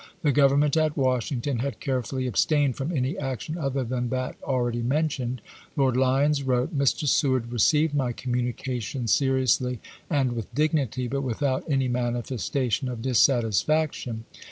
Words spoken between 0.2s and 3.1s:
The Grovernment at Washington had care fully abstained from